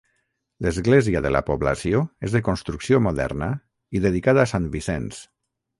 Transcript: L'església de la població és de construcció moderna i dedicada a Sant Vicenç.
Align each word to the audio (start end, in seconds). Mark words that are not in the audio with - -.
L'església 0.65 1.21
de 1.25 1.31
la 1.35 1.41
població 1.51 2.01
és 2.29 2.33
de 2.39 2.41
construcció 2.49 3.03
moderna 3.09 3.53
i 3.99 4.05
dedicada 4.09 4.47
a 4.49 4.53
Sant 4.55 4.69
Vicenç. 4.79 5.27